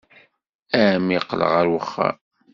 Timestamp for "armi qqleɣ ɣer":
0.81-1.67